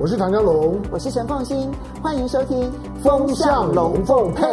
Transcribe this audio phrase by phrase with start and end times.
[0.00, 1.68] 我是唐江龙，我是陈凤新，
[2.00, 2.56] 欢迎收听
[3.02, 4.44] 《风向龙凤配》。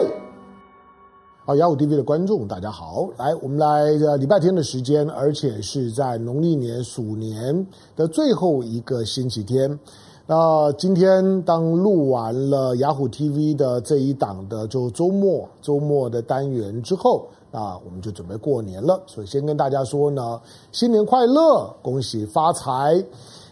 [1.45, 9.79] 好，雅虎 TV 的观众大家好，来，我们来这礼拜天的时间，而且是在农历年鼠年的最后一个星期天。
[10.25, 19.00] 那今天当录完了雅虎 TV 的这一档的就周末周末的单元之后，那我们就准备过年了。
[19.05, 20.41] 所以先跟大家说呢，
[20.71, 23.05] 新年快乐，恭喜发财。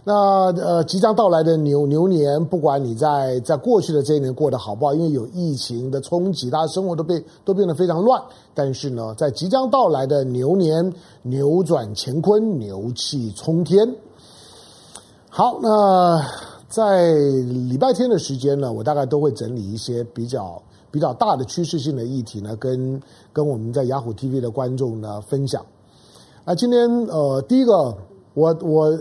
[0.05, 8.21] 那呃，即将到来的牛牛年，不管你在在过去的这一年过得好不好，因为有疫情的冲击，大家生活都被都变得非常乱。
[8.53, 13.95] 但是呢，在即将到来的牛年，扭转乾坤，牛气冲天。
[15.29, 16.21] 好，那
[16.67, 20.61] 在礼拜天的时间呢，我大概都会整理一些比较
[20.91, 25.65] 比较大的趋势性的议题呢，跟跟我们在雅虎 TV 的观众呢分享。
[26.43, 27.95] 那今天呃，第一个，
[28.33, 28.99] 我我。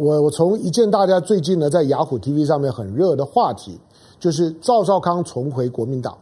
[0.00, 3.78] 我我从一件大家最近呢在雅虎 TV 上面很热的话题，
[4.18, 6.16] 就是赵少康重回国民党，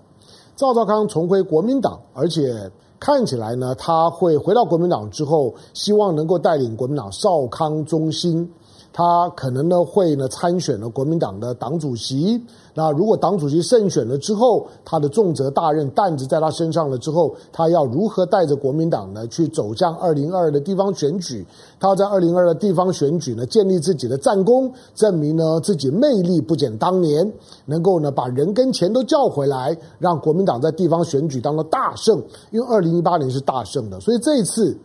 [0.57, 8.53] 赵少康重回国民党，而且看起来呢他会回到国民党之后，希望能够带领国民党少康中心。
[8.93, 12.43] 他可能呢会呢参选了国民党的党主席。
[12.75, 21.45] 那如果党主席胜选了之后，他的重责大任担子在他身上了之后，他要如何带着国民党呢去走向二零二二的地方选举？
[21.81, 27.33] 他要在二零二二的地方选举呢建立自己的战功，证明呢自己魅力不减当年，
[27.67, 32.23] 能够呢把人跟钱都叫回来，让国民党在地方选举当中大胜。
[32.51, 34.77] 因为二零一八年是大胜的，所以这一次。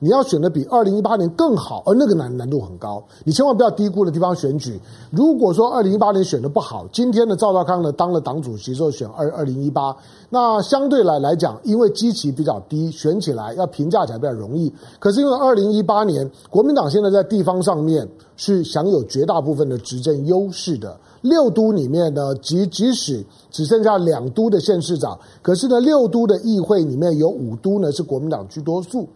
[0.00, 4.80] 你要选的比二零一八年更好，而那个难难度很高，你千万不要低估了地方选举。
[5.10, 9.96] 如果说二零一八年选的不好，今天的赵少康呢当了党主席之后选二二零一八，
[10.30, 14.72] 那相对来来讲，因为基期比较低，选起来要评价起来比较容易。
[15.00, 29.08] 可是因为二零一八年国民党现在在地方上面是享有绝大部分的执政优势的，六都里面呢，即即使只剩下两都的县市长，可是呢六都的议会里面有五都呢是国民党居多数。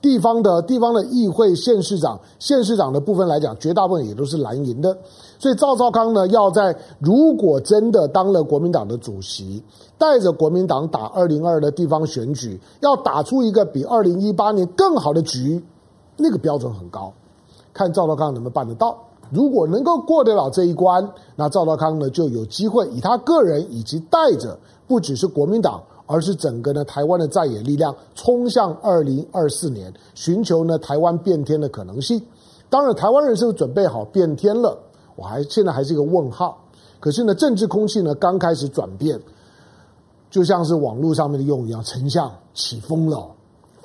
[0.00, 4.96] 地方的地方的议会县市长，县市长的部分来讲，绝大部分也都是蓝营的。
[5.38, 9.62] 所以赵少康呢，要在如果真的当了国民党的主席，
[9.98, 15.62] 带着国民党打二零二的地方选举，要打出一个比二零一八年更好的局，
[16.16, 17.12] 那个标准很高，
[17.74, 18.96] 看赵少康能不能办得到。
[19.30, 24.58] 如果能够过得了这一关，那赵少康呢就有机会以他个人以及带着
[24.88, 25.82] 不只是国民党。
[26.10, 32.20] 而是整个呢台湾的在野力量冲向二零二四年，寻求呢台湾变天的可能性。
[32.68, 34.76] 当然，台湾人是不是准备好变天了？
[35.14, 36.58] 我还现在还是一个问号。
[36.98, 39.20] 可是呢，政治空气呢刚开始转变，
[40.30, 43.30] 就像是网络上面的用语一样，丞相起风了，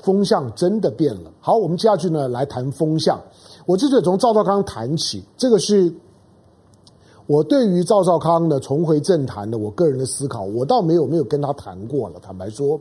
[0.01, 1.31] 风向真的变了。
[1.39, 3.21] 好，我们接下去呢来谈风向。
[3.67, 5.93] 我之所以从赵少康谈起，这个是。
[7.27, 12.19] 我对于赵少康的重回政坛的我个人的思考，我倒没有没有跟他谈过了。
[12.21, 12.79] 坦白说，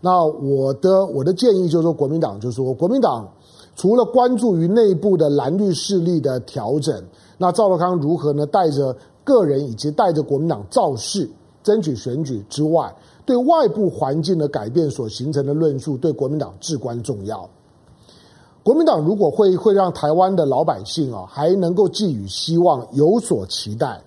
[0.00, 3.28] 那我的我的建议就是说，国民党就是说，国民党
[3.76, 7.04] 除了关注于内部的蓝绿势力的调整，
[7.36, 8.46] 那赵少康如何呢？
[8.46, 11.28] 带着个人以及带着国民党造势，
[11.62, 12.94] 争取选举之外，
[13.26, 17.48] 对外部环境的改变所形成的论述，对国民党至关重要。
[18.62, 24.00] 国民党如果会会让台湾的老百姓啊还能够寄予希望、有所期待，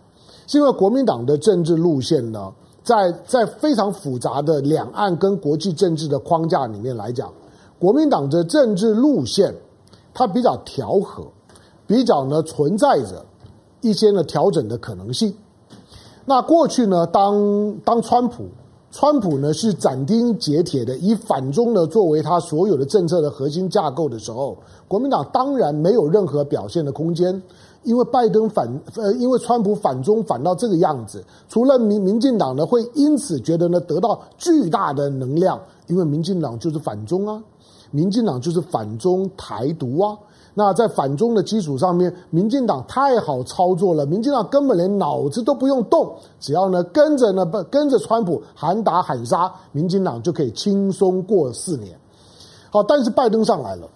[0.47, 7.29] 是因为国民党的政治路线呢，在在非常复杂的两岸跟国际政治的框架里面来讲，
[7.77, 9.53] 国民党的政治路线
[10.13, 11.27] 它比较调和，
[11.85, 13.25] 比较呢存在着
[13.81, 15.35] 一些呢调整的可能性。
[16.23, 18.45] 那过去呢，当当川普。
[18.97, 24.57] 川普呢是斩钉截铁的以反中呢作为他所有的政策的核心架构的时候，
[24.87, 27.43] 国民党当然没有任何表现的空间，
[27.83, 37.43] 因为拜登反呃，因为川普反中反到这个样子，除了民民进党呢会因此觉得呢得到巨大的能量，因为民进党就是反中啊，
[37.91, 40.17] 民进党就是反中台独啊。
[40.57, 51.99] 那在反中的基础上面，民进党太好操作了，民进党根本连脑子都不用动，只要呢跟着呢不跟着川普喊打喊杀，民进党就可以轻松过四年。
[52.69, 53.89] 好，但是拜登上来了，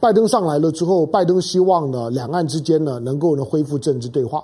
[0.00, 4.42] 拜登上来了之后，拜登希望呢两岸之间呢能够呢恢复政治对话。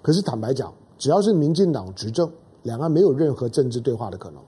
[0.00, 2.26] 可是坦白讲，只要是民进党执政，
[2.62, 4.40] 两岸没有任何政治对话的可能。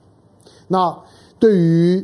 [0.67, 0.97] 那
[1.37, 2.03] 对于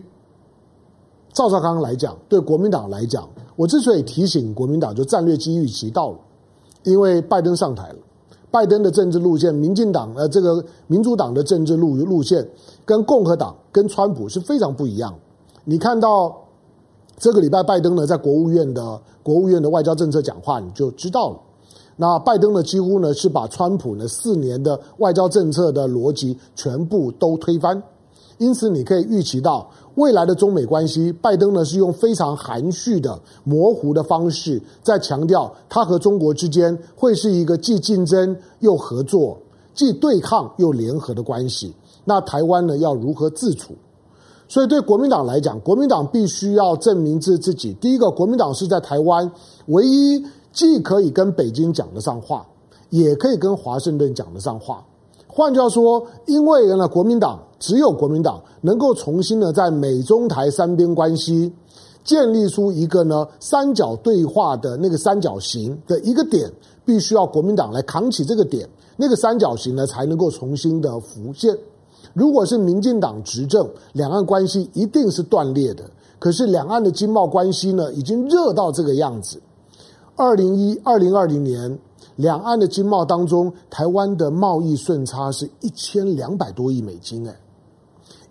[1.33, 3.27] 赵少康来讲，对国民党来讲。
[3.59, 6.17] 我之所以提醒国民党，就战略机遇期到了，
[6.85, 7.95] 因为拜登上台了，
[8.49, 12.47] 拜登的政治路线，民进党呃这个民主党的政治路路线，
[12.85, 15.13] 跟共和党跟川普是非常不一样。
[15.65, 16.33] 你看到
[17.17, 21.39] 这个礼拜拜登呢在国务院的国务院的外交政策讲话，你就知道了。
[21.97, 27.83] 那拜登呢，几乎呢是把川普呢四年的外交政策的逻辑全部都推翻。
[28.37, 29.69] 因此，你可以预期到
[29.99, 39.37] 未来的中美关系，拜登呢是用非常含蓄的、模糊的方式，在强调他和中国之间会是一个既竞争又合作、
[39.73, 41.75] 既对抗又联合的关系。
[42.05, 43.73] 那台湾呢要如何自处？
[44.47, 47.73] 所以，对国民党来讲，国民党必须要证明自自己。
[47.73, 49.29] 第一个，国民党是在台湾
[49.65, 50.23] 唯一
[50.53, 52.47] 既可以跟北京讲得上话，
[52.89, 54.85] 也可以跟华盛顿讲得上话。
[55.27, 57.41] 换句话说，因为呢，国民党。
[57.59, 61.51] 只有国民党能够重新的在美中台三边关系
[62.03, 66.51] 建立出一个呢三角对话的那个三角形的一个点，
[66.85, 68.67] 必须要国民党来扛起这个点，
[68.97, 71.55] 那个三角形呢才能够重新的浮现。
[72.13, 75.83] 如果是民进党执政，两岸关系一定是断裂的。
[76.17, 79.39] 可是两岸的经贸关系呢，已经热到这个样子。
[80.15, 81.79] 二零一二零二零年，
[82.15, 87.35] 两岸的经贸当中，台湾的贸易顺差是一千两百多亿美金，哎。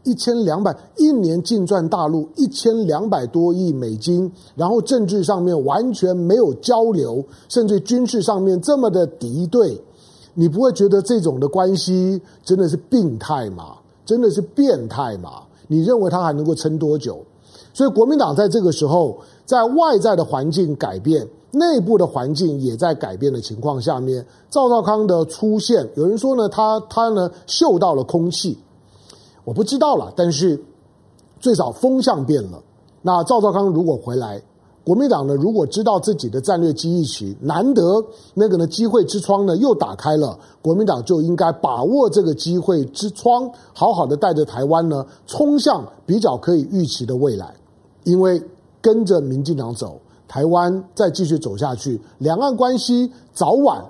[0.08, 9.78] 一千两百一年净赚大陆一千两百多亿美金，然后政治上面完全没有交流，甚至军事上面这么的敌对，
[10.32, 13.74] 你不会觉得这种的关系真的是病态吗？
[14.06, 15.42] 真的是变态吗？
[15.66, 17.18] 你认为他还能够撑多久？
[17.74, 28.56] 所以国民党在这个时候，在外在的环境改变，内部的环境也在改变的情况下面，赵少康的出现，有人说呢，他他呢嗅到了空气。
[29.48, 30.62] 我不知道了，但是
[31.40, 32.62] 最少风向变了。
[33.00, 34.42] 那赵少康如果回来，
[34.84, 37.82] 国民党呢，如果知道自己的战略机遇期难得
[38.34, 47.54] 那个呢机会之窗呢又打开了，国民党就应该把握这个机会之窗，好好的带着台湾呢冲向比较可以预期的未来。
[48.04, 48.42] 因为
[48.82, 49.98] 跟着民进党走，
[50.28, 53.82] 台湾再继续走下去，两岸关系早晚，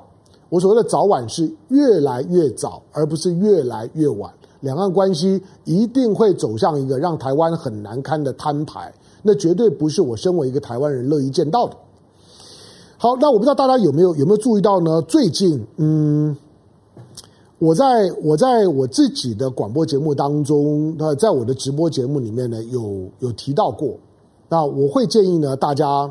[0.50, 4.32] 我所谓的早晚是越来越早，而不是越来越晚。
[4.60, 11.76] 两岸关系一定会走向一个让台湾很难堪的摊牌，那绝对不是我身为一个台湾人乐意见到的。
[12.96, 15.00] 好，那我不知道大家有没有有没有注意到呢？
[15.02, 16.36] 最近，嗯，
[17.58, 23.96] 我在我在我自己的广播节目当中，那在我的直播节目里面呢，有有提到过。
[24.48, 26.10] 那我会建议呢，大家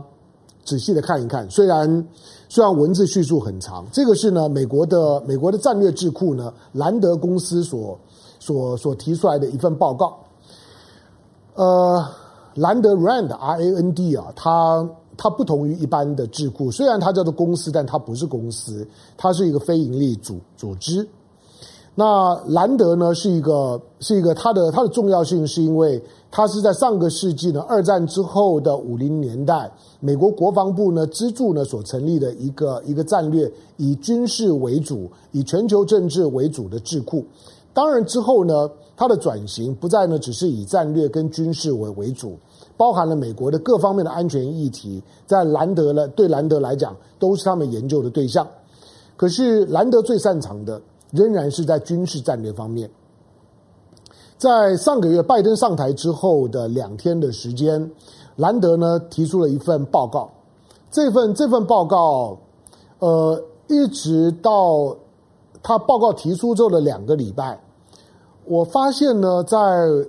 [0.64, 2.08] 仔细的看一看，虽然。
[2.50, 8.00] 虽然文字叙述很长，这个是呢美国的美国的战略智库呢兰德公司所
[8.48, 10.18] 所所提出来的一份报告。
[11.56, 12.02] 呃，
[12.56, 21.06] 兰德 Rand R A N D 啊，它它不同于一般的智库，虽然它叫做公司，但它不是公司，它是一个非盈利组组织。
[21.94, 26.02] 那兰德呢是一个是一个它的它的重要性是因为。
[26.30, 29.72] 它是在上个世纪呢，二战之后的五零年代，
[30.02, 37.26] 美国国防部呢资助呢所成立的一个一个战略以军事为主、以全球政治为主的智库。
[37.78, 42.36] 当然之后呢，它的转型不再呢只是以战略跟军事为为主，
[42.76, 48.48] 包含了美国的各方面的安全议题，在兰德呢对兰德来讲都是他们研究的对象。
[49.16, 50.82] 可是兰德最擅长的
[51.12, 52.90] 仍然是在军事战略方面。
[54.40, 57.92] 在上个月拜登上台之后的两天的时间，
[58.38, 60.28] 兰德呢提出了一份报告。
[60.90, 62.40] 这份这份报告，
[62.98, 64.98] 呃，一直到
[65.62, 67.60] 他报告提出之后的两个礼拜，
[68.48, 69.58] 我发现呢，在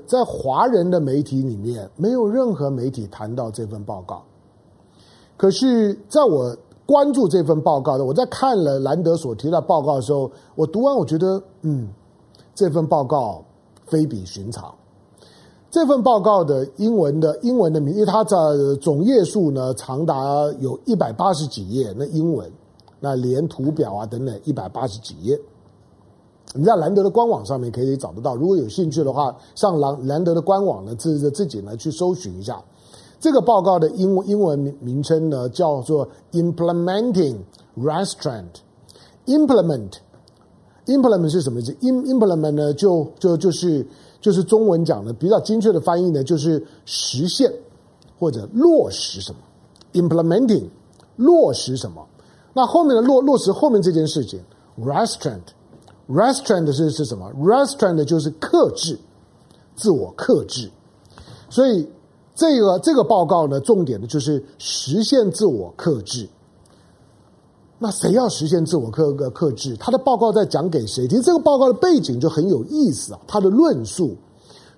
[0.06, 4.22] 在华人的媒体里面，没有任何媒体谈到这份报告。
[5.36, 11.88] 可是，在我关注这份报告的，我在看了兰德所提到报告的时候，我读完，我觉得，嗯，
[12.54, 13.42] 这份报告。
[13.90, 14.74] 非比寻常。
[15.70, 20.14] 这份报告的英文的英文的名，因为它的总页数呢长达
[20.60, 22.52] 有一百八十几页，那英文，
[23.00, 25.40] 那连图表啊等等一百八十几页。
[26.54, 32.62] 你在兰德的官网上面可以找得到，如果有兴趣的话，上兰兰德的官网呢自自己呢去搜寻一下。
[33.20, 37.36] 这个报告的英文英文名名称呢叫做 Implementing
[37.76, 38.62] Restaurant”
[39.26, 39.92] Implement。
[40.86, 43.86] Implement 是什么意思？Implement 呢，就就就是
[44.20, 47.52] 就是中文讲的比较精确的翻译呢，就是实现
[48.18, 49.38] 或者落实什么。
[49.92, 50.68] Implementing
[51.16, 52.06] 落实什么？
[52.54, 54.40] 那后面的落落实后面这件事情
[54.80, 55.42] ，Restaurant
[56.08, 58.98] Restraint 是是什么？Restraint 就是克制，
[59.76, 60.70] 自我克制。
[61.50, 61.86] 所以
[62.34, 66.26] 这个这个报告呢，重点的就是实现自我克制。
[67.78, 69.76] 那谁要实现自我克克制？
[69.76, 71.22] 他的报告在讲给谁听？
[71.22, 73.20] 这个报告的背景就很有意思啊。
[73.26, 74.16] 他的论述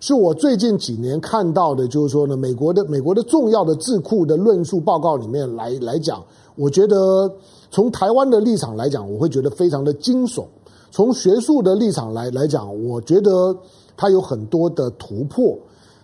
[0.01, 6.23] 是我最近几年看到的，就是说呢，美国的美国的重要的智库的论述报告里面来来讲，
[6.57, 7.31] 我觉得
[7.71, 10.45] 从台湾的立场来讲，我会觉得非常的惊悚；
[10.91, 13.57] 从学术的立场来来讲，我觉得
[13.97, 15.57] 它有很多的突破，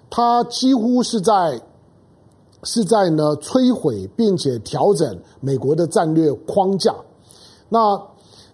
[0.08, 1.60] 它几乎是在
[2.62, 6.94] 是在呢摧毁并且调整美国的战略框架。
[7.68, 8.00] 那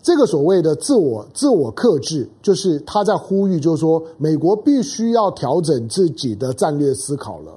[0.03, 7.53] 这个所谓的自我自我克制，就是他在呼吁，就是说美国必须要调整自己的战略思考了。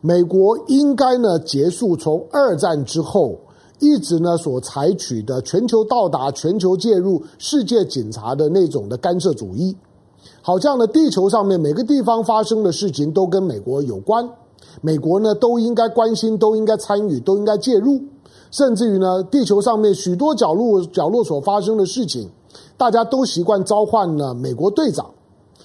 [0.00, 3.38] 美国应该呢结束从二战之后
[3.82, 9.76] 一直呢所采取的全球到达、全球介入、世界警察的那种的干涉主义，
[10.40, 14.26] 好像呢地球上面每个地方发生的事情都跟美国有关，
[14.80, 18.00] 美国呢都应该关心、都应该参与、都应该介入，
[18.52, 22.30] 甚至于呢地球上面许多角落角落所发生的事情，
[22.76, 25.04] 大家都习惯召唤呢美国队长。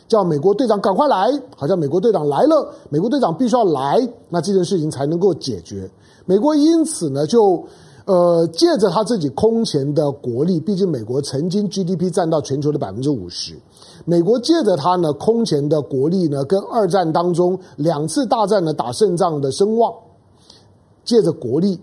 [0.08, 5.92] 叫美国队长赶快来，好像美国队长来了，美国队长必须要来，那这件事情才能够解决。
[6.26, 7.62] 美国因此呢，就
[8.08, 13.54] 呃借着他自己空前的国力，毕竟美国曾经 GDP 占到全球的百分之五十，
[14.06, 19.94] 美国借着他呢空前的国力呢，跟二战当中两次大战呢打胜仗的声望，
[21.04, 21.80] 借着国力、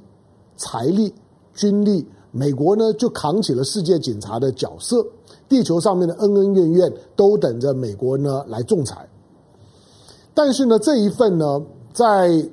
[0.56, 1.12] 财力、
[1.54, 5.06] 军力，美国呢就扛起了世界警察的角色。
[5.46, 9.06] 地球上面的恩恩怨怨都等着美国呢来仲裁，
[10.32, 11.60] 但是呢，这一份呢，
[11.92, 12.48] 在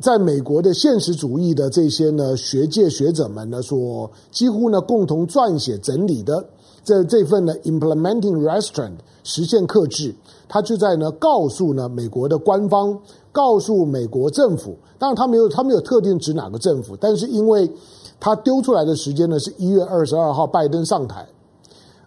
[0.00, 6.44] 在美国的现实主义的这些呢学界学者们呢所，几乎呢共同撰写整理的
[6.82, 10.14] 这这份呢 Implementing Restraint 实现克制，
[10.48, 12.98] 他就在呢告诉呢美国的官方，
[13.30, 17.70] 告诉美国政府，当然他没有他没有特定指哪个政府，但是因为
[18.18, 21.28] 他丢出来的时间呢是一月二十二号拜登上台。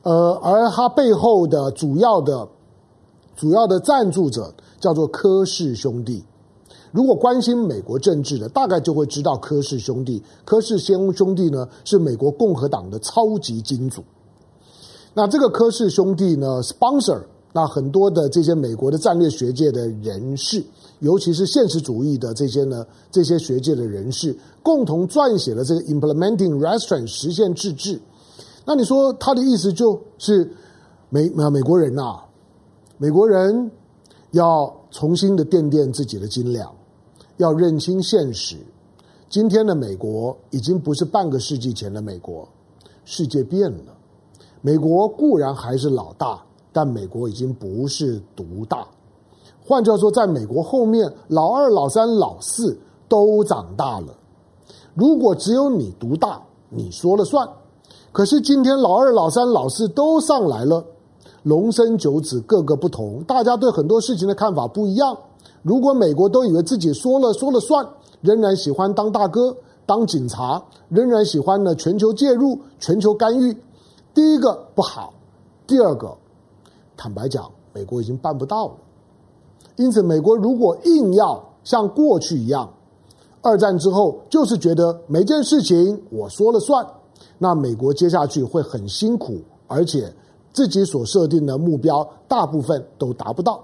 [0.02, 2.48] 呃，而他背后的主要的、
[3.36, 6.24] 主要的赞助者叫做柯氏兄弟。
[6.96, 10.24] 如果关心美国政治的，大概就会知道柯氏兄弟。
[10.46, 14.02] 柯氏先兄弟呢，是美国共和党的超级金主。
[15.14, 17.22] 那这个柯氏兄弟呢，sponsor
[17.52, 20.64] 那很多的这些美国的战略学界的人士，
[21.00, 24.34] 尤其是现实主义的这些呢，这些学界的人士，
[24.64, 28.00] 共同撰写了这个 Implementing Restraint 实现自治。
[28.66, 30.50] 那你说他的意思就是
[31.10, 32.22] 美啊美国人呐，
[32.98, 33.70] 美国人
[34.32, 36.74] 要重新的掂掂自己的斤两，
[37.38, 38.58] 要认清现实。
[39.30, 42.48] 今天的美国已经不是半个世纪前的美国，
[43.04, 43.94] 世界变了。
[44.62, 48.88] 美国固然还是老大，但美国已经不是独大。
[49.64, 52.78] 换句话说，在美国后面，老二、老三、老四
[53.10, 54.16] 都长大了。
[54.94, 57.48] 如果只有你独大，你说了算。
[58.12, 60.86] 可是今天老二、老三、老四都上来了，
[61.44, 65.18] 龙生九子，各个不同，大家对很多事情的看法不一样。
[65.66, 67.84] 如果美国都以为自己说了说了算，
[68.22, 69.58] 仍然喜欢当大哥、
[69.88, 73.52] 当警察，仍然喜欢呢全球介入、全球干预，
[74.14, 75.12] 第一个不好，
[75.66, 76.16] 第二个，
[76.96, 78.74] 坦白讲，美国已经办不到了。
[79.76, 82.72] 因此，美国如果硬要像过去一样，
[83.42, 86.86] 二战之后就是觉得每件事情我说了算。
[87.40, 90.14] 那美国接下去会很辛苦，而且
[90.54, 93.64] 自己所设定的目标大部分都达不到。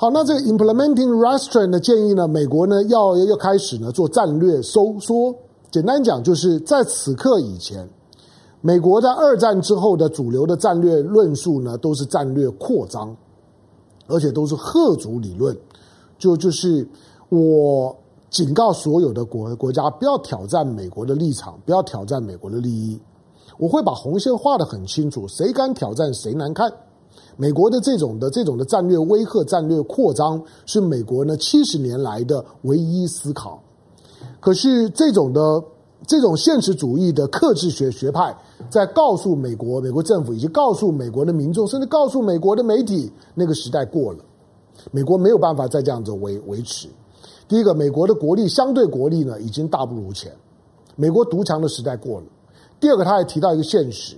[0.00, 5.34] 好，那这个 implementing restraint 的建议呢，美国呢要要开始呢做战略收缩。
[5.72, 7.90] 简单讲，就是在此刻以前，
[8.60, 13.16] 美国在二战之后的主流的战略论述呢，都是战略扩张，
[14.06, 15.58] 而且都是吓阻理论，
[16.16, 16.88] 就就是
[17.28, 17.96] 我。
[18.30, 23.00] 警告所有的国国家不要挑战美国的立场，不要挑战美国的利益。
[23.56, 26.70] 我会把红线画得很清楚，谁敢挑战谁难看。
[27.40, 33.62] 美国的这种的这种的战略威吓、战略扩张，是美国呢七十年来的唯一思考。
[34.40, 35.62] 可是这种的
[36.04, 38.36] 这种现实主义的克制学学派，
[38.68, 44.18] 在告诉美国、美国政府以及告诉美国的民众，甚至告诉美国的媒体，那个时代过了，
[44.90, 46.88] 美国没有办法再这样子维维持。
[47.46, 50.32] 第一个，美国的国力相对国力呢，已经大不如前，
[50.96, 52.26] 美国独强的时代过了。
[52.80, 54.16] 第二个，他还提到一个现实，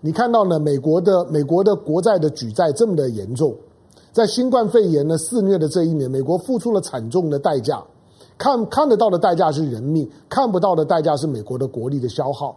[0.00, 3.54] 你看到呢，美国的美国的国债的举债这么的严重，
[4.12, 7.82] 在新冠肺炎呢肆虐的这一年，美国付出了惨重的代价，
[8.36, 12.56] 看看得到的代价是人命，看不到的代价是美国的国力的消耗。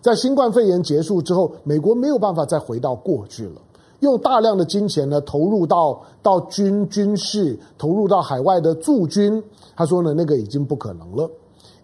[0.00, 3.60] 在新冠肺炎结束之后，美国没有办法再回到过去了。
[4.00, 9.42] 用大量的金钱呢投入到到军军事，投入到海外的驻军，
[9.76, 11.30] 他说呢，那个已经不可能了，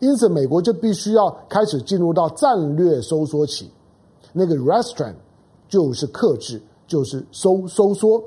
[0.00, 3.70] 因此美国就必须要开始进入到战略收缩期，
[4.32, 5.14] 那个 restraint
[5.68, 8.22] 就是克制，就是收收缩。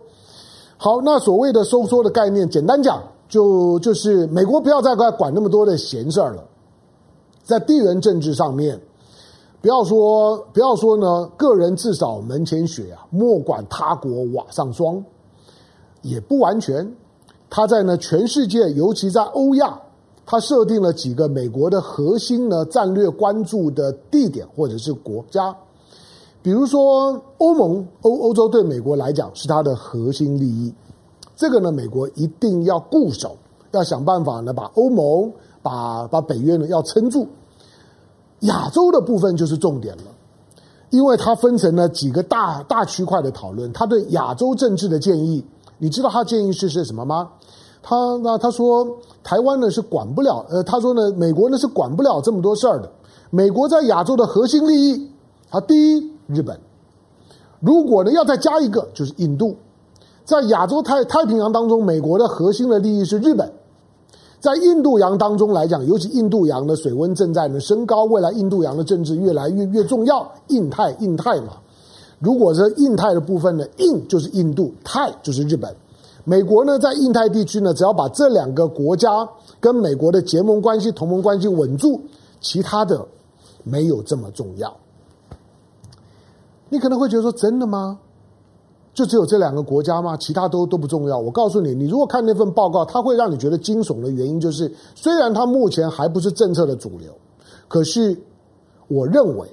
[0.77, 6.43] 好，那所谓的收缩的概念，简单讲就就是美国不要再管管那么多的闲事儿了，
[7.43, 8.79] 在地缘政治上面，
[9.61, 15.03] 不要说不要说呢，个人自扫门前雪啊，莫管他国瓦上霜，
[16.01, 16.95] 也不完全。
[17.49, 19.79] 他在呢全世界，尤其在欧亚，
[20.25, 25.55] 他设定了几个美国的核心呢战略关注的地点或者是国家，
[26.43, 30.71] 比如说欧盟欧欧洲对美国来讲是它的核心利益，
[31.35, 33.35] 这个呢美国一定要固守，
[33.71, 35.31] 要想办法呢把欧盟。
[35.65, 37.25] 把把北约呢要撑住，
[38.41, 40.03] 亚洲的部分就是重点了，
[40.89, 43.71] 因为它分成了几个大大区块的讨论。
[43.71, 45.41] 他对亚洲政治的建议，
[45.77, 47.29] 你知道他建议是是什么吗？
[47.81, 48.85] 他那他说
[49.23, 52.91] 台湾呢是管不了，呃，他说呢美国呢是管不了这么多事儿的。
[53.29, 55.09] 美国在亚洲的核心利益，
[55.49, 56.59] 啊，第一日本，
[57.59, 59.55] 如果呢要再加一个就是印度，
[60.25, 63.51] 在亚洲太太平洋当中，美国的核心的利益是日本。
[64.39, 70.29] 在印度洋当中来讲，尤其印度洋的水温正在呢升高，未来印度洋的政治越来越越重要。
[70.49, 71.53] 印太，印太嘛，
[72.19, 75.73] 如果是印太的部分呢，印就是印度，泰就是日本。
[76.25, 79.09] 美国呢，在印太地区呢，只要把这两个国家
[79.61, 82.01] 跟美国的结盟关系、同盟关系稳住，
[82.41, 83.05] 其他的
[83.63, 84.73] 没有这么重要。
[86.69, 87.99] 你可能会觉得说，真的吗？
[88.93, 90.15] 就只有这两个国家吗？
[90.17, 91.17] 其他都都不重要。
[91.17, 97.11] 我告诉你，你如果看那份报告，它会让你觉得惊悚的原因就是，虽然它目前还不是政策的主流，
[97.67, 98.15] 可是
[98.87, 99.47] 我认为，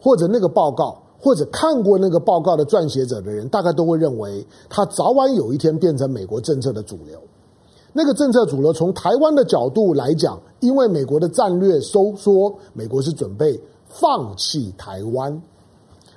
[0.00, 7.18] 或者那个报告，或者看过那个报告的撰写者的人，大概都会认为，它早晚有一天变成美国政策的主流。
[7.92, 15.42] 那个政策主流，从台湾的角度来讲，因为美国的战略收缩，美国是准备放弃台湾，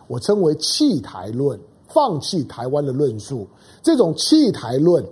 [0.08, 1.60] 我称为弃台论。
[1.93, 3.46] 放弃台湾的论述，
[3.84, 5.05] 这种弃台论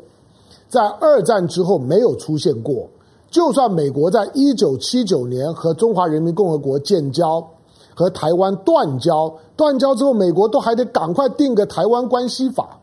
[0.70, 2.88] 在二战之后没有出现过。
[3.30, 7.46] 就算美国在一九七九年和中华人民共和国建交，
[7.94, 12.80] 和台湾断交，断交之后，美国都还得赶快定个台湾关系法，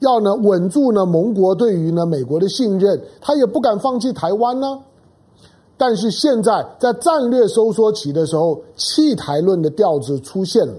[0.00, 4.80] 要呢稳住呢盟国对于呢美国的信任，他也不敢放弃台湾呢。
[5.76, 10.74] 但是现在在战略收缩期的时候，弃台论的调子出现了。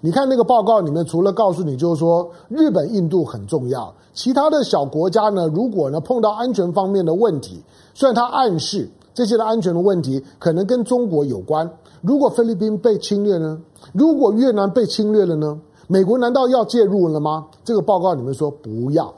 [0.00, 7.60] 你看那个报告里面，除了告诉你就是说日本、印度很重要，其他的小国家呢，如果呢碰到安全方面的问题，
[7.94, 11.68] 虽然它暗示这些的安全的问题可能跟中国有关，
[12.00, 13.60] 如果菲律宾被侵略呢？
[13.92, 15.58] 如果越南被侵略了呢？
[15.88, 17.46] 美国难道要介入了吗？
[17.64, 19.12] 这个报告里面说不要，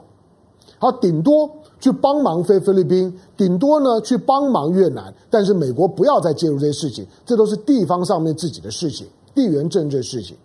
[0.79, 10.35] 好，顶多去帮忙菲菲律宾，顶多呢去帮忙越南，但是美国不要再介入这些事情，这都是地方上面自己的事情，地缘政治事情。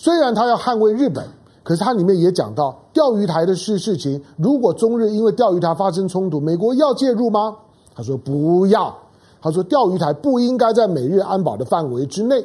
[0.00, 1.22] 虽然他要捍卫日本，
[1.62, 4.18] 可是他里面也讲到钓鱼台的事事情。
[4.38, 7.54] 如果中日因为钓鱼台发生冲突，美国要介入吗？
[7.94, 8.96] 他说不要。
[9.42, 12.42] 他说钓鱼台不应该在美日安保的范围之内。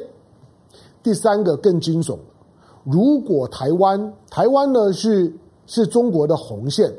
[1.02, 2.18] 第三个更惊悚，
[2.84, 5.32] 如果台湾台湾呢是
[5.66, 6.92] 是中国的红线，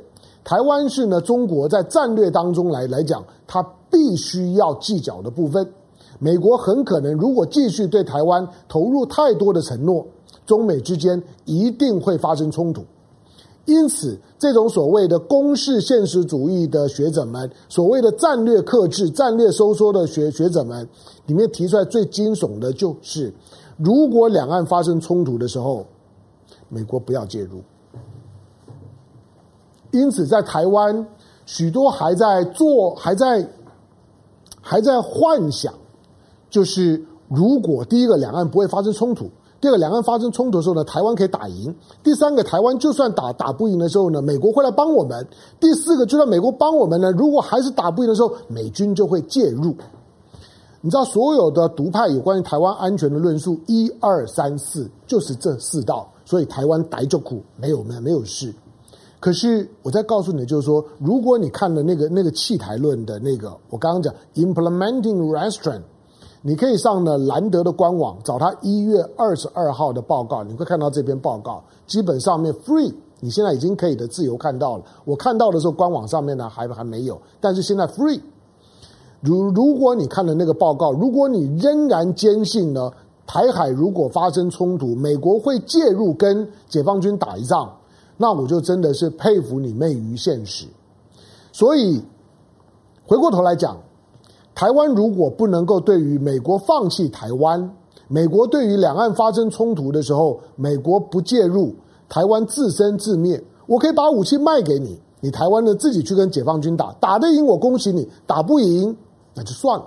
[0.43, 5.71] 台湾是呢中国在战略当中来来讲，他必须要计较的部分。
[6.17, 10.03] 美国很可能如果继续对台湾投入太多的承诺。
[10.47, 12.83] 中美之间一定会发生冲突，
[13.65, 20.87] 因此，这种所谓的攻势现实主义的学者们，所谓的战略克制、战略收缩的学学者们，
[21.25, 23.33] 里面提出来最惊悚的就是，
[23.75, 25.85] 如果两岸发生冲突的时候，
[26.69, 27.61] 美国不要介入。
[29.91, 31.05] 因此，在台湾，
[31.45, 33.45] 许多还在做、还在、
[34.61, 35.73] 还在幻想，
[36.49, 39.29] 就是如果第一个两岸不会发生冲突。
[39.59, 45.23] 第二个，两岸发生冲突的时候呢，台湾可以打赢；第三个，台湾就算打打不赢的时候呢，美国会来帮我们；
[45.59, 49.75] 第四个，就算美国帮我们呢，如果还是打不赢的时候，美军就会介入。
[50.79, 58.53] 你知道，所有的独派有关于台湾安全的论述，一二三四就是这四道，所以台湾逮就苦，没有没有没有事。
[59.19, 65.81] 可是我再告诉你，就是说，如果你看了那个那个弃台论的那个，我刚刚讲 implementing restraint。
[66.47, 74.83] 你可以上呢兰德的官网找他一月二十二号的报告，你会看到这篇报告，基本上面 free，你现在已经可以的自由看到了。
[75.03, 78.21] 我看到的时候，官网上面呢还还没有，但是现在 free。
[79.19, 82.93] 如如果你看了那个报告，如果你仍然坚信呢
[83.25, 87.69] 台海如果发生冲突，美国会介入跟解放军打一仗，
[88.15, 90.65] 那我就真的是佩服你昧于现实。
[91.51, 92.01] 所以
[93.05, 93.77] 回过头来讲。
[94.57, 97.71] 台湾如果不能够对于美国放弃台湾，
[98.07, 101.75] 美国对于两岸发生冲突的时候，美国不介入，
[102.09, 103.39] 台湾自生自灭。
[103.67, 108.97] 我可以把武器卖给你，你台湾呢自己去跟解放军打，打得赢我恭喜你，打不赢
[109.35, 109.85] 那就算了。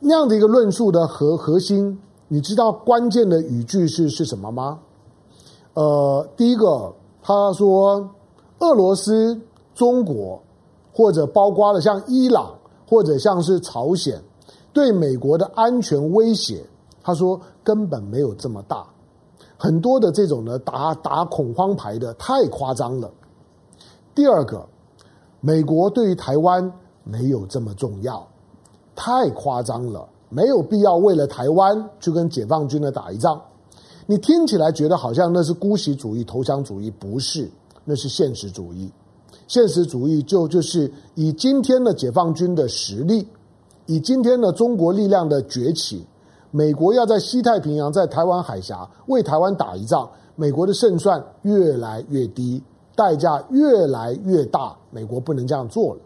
[0.00, 1.96] 那样的一个论述的核核心，
[2.26, 4.80] 你知道关键的语句是是什么吗？
[5.74, 8.10] 呃，第一个他说，
[8.58, 9.40] 俄罗斯、
[9.76, 10.42] 中国
[10.92, 12.52] 或者包括了像伊朗
[12.88, 14.18] 或者像是朝鲜，
[14.72, 16.64] 对美国的安全威胁，
[17.02, 18.86] 他说根本没有这么大，
[19.58, 23.10] 很多的这种呢打打恐慌牌的太夸张了。
[24.14, 24.66] 第二个，
[25.40, 26.72] 美国对于台湾
[27.04, 28.26] 没有这么重要。
[28.96, 33.40] 太夸张了，没有必要为了台湾去跟解放军的打一仗。
[34.06, 37.48] 你听起来觉得好像那是姑息主义、投降主义，不是，
[37.84, 38.90] 那是现实主义。
[39.48, 43.26] 现实主义就就是以今天的解放军的实力，
[43.86, 46.06] 以今天的中国力量的崛起，
[46.50, 52.62] 美国要在西太平洋、在台湾海峡为台湾打一仗，美国的胜算越来越低，
[52.94, 56.00] 代价越来越大，美国不能这样做了。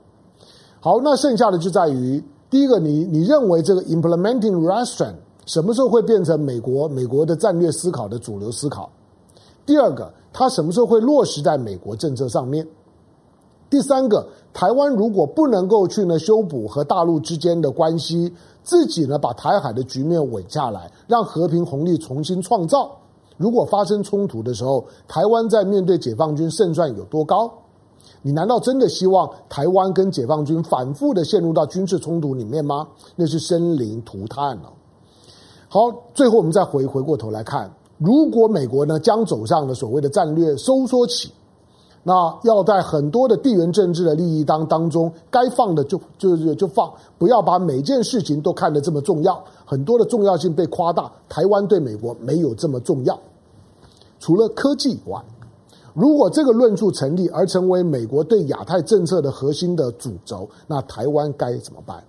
[0.80, 2.22] 好，那剩下的就在于。
[2.48, 5.14] 第一个，你你认为这个 implementing restraint
[5.46, 8.90] 什么时候会变成美国美国的战略思考的主流思考？
[9.64, 12.66] 第二个，它什么时候会落实在美国政策上面？
[13.72, 18.30] 第三个，台湾如果不能够去呢修补和大陆之间的关系，
[18.62, 22.94] 自己呢把台海的局面稳下来，让和平红利重新创造，
[23.38, 27.50] 如果发生冲突的时候，台湾在面对解放军胜算有多高？
[28.20, 32.86] 你难道真的希望台湾跟解放军反复的陷入到军事冲突里面吗？
[33.16, 34.70] 那是生灵涂炭了。
[35.68, 35.80] 好，
[36.12, 41.32] 最后我们再回回过头来看，如果美国呢将走上了所谓的战略收缩期，
[42.04, 51.10] 那要在很多的地缘政治的利益当当中，该放的就就就放，不要把每件事情都看得这么重要，很多的重要性被夸大。
[51.28, 53.18] 台湾对美国没有这么重要，
[54.18, 55.22] 除了科技以外。
[55.94, 62.02] 如果这个论述成立，而成为美国对亚太政策的核心的主轴，那台湾该怎么办？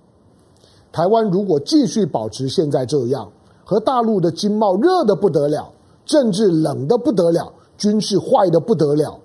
[0.91, 3.29] 台湾如果继续保持现在这样，
[3.65, 5.69] 和大陆的经贸热得不得了，
[6.05, 9.19] 政治冷得不得了，军事坏得不得了，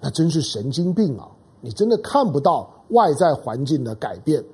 [0.00, 1.28] 那真是神经病啊！
[1.60, 4.44] 你真的看不到外在环境的改变，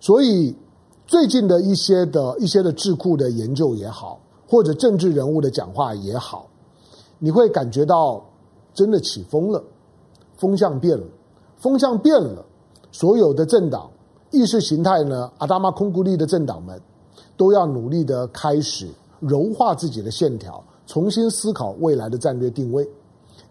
[0.00, 0.56] 所以
[1.06, 6.48] 最近的一些的一些的智库的研究也好，或者政治人物的讲话也好，
[7.18, 8.24] 你会感觉到。
[8.76, 9.64] 真的起风了，
[10.36, 11.06] 风向变了，
[11.56, 12.44] 风向变了。
[12.92, 13.90] 所有的政党、
[14.30, 16.78] 意识形态呢，阿达玛空孤立的政党们，
[17.38, 18.86] 都要努力的开始
[19.18, 22.86] 柔化自己的线条，重新思考未来的战略定位。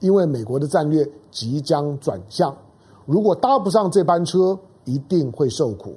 [0.05, 2.55] 因为美国的战略即将转向，
[3.07, 5.95] 如果搭不上这班车，一定会受苦。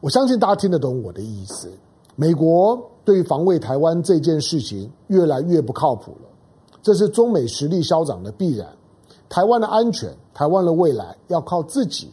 [0.00, 1.68] 我相信大家听得懂我的意思。
[2.14, 6.28] 美国对防卫台湾这件事情，越来越不靠谱了。
[6.80, 8.68] 这是中美实力消长的必然。
[9.28, 12.12] 台湾的安全，台湾的未来要靠自己。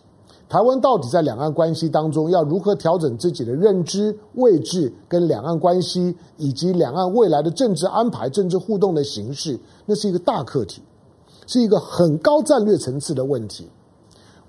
[0.52, 10.82] 台湾到底在两岸关系当中要如何调整自己的认知位置，跟两岸关系以及两岸未来的政治安排、政治互动的形式，那是一个大课题，
[11.48, 13.70] 是一个很高战略层次的问题。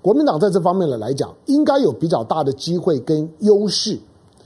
[0.01, 3.97] 国民党在这方面的来讲，应该有比较大的机会跟优势。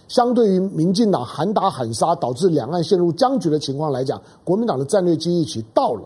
[0.07, 6.03] 相对于民进党喊打喊杀，导致两岸陷入僵局的情况来讲，国民党的战略机遇期到了，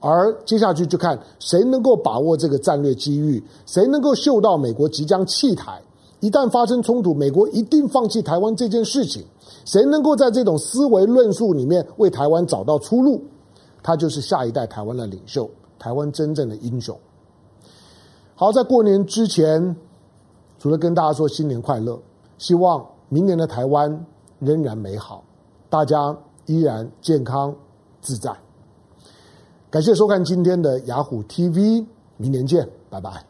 [0.00, 5.80] 而接下去就看谁能够把握这个战略机遇，谁能够嗅到美国即将弃台，
[6.20, 9.24] 一旦发生冲突，美国一定放弃台湾这件事情，
[9.64, 13.22] 谁能够在这种思维论述里面为台湾找到出路，
[13.82, 16.98] 他就是下一代台湾的领袖，台湾真正的英雄。
[18.34, 19.76] 好，在过年之前，
[20.58, 22.00] 除了跟大家说新年快乐，
[22.38, 22.84] 希望。
[23.12, 24.06] 明年的台湾
[24.38, 25.24] 仍然美好，
[25.68, 27.52] 大家依然健康
[28.00, 28.32] 自在。
[29.70, 33.29] 感谢收看今天的雅虎 TV，明年见，拜拜。